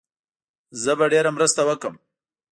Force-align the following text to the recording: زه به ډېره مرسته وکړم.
زه 0.83 0.91
به 0.97 1.05
ډېره 1.13 1.29
مرسته 1.37 1.61
وکړم. 1.65 1.95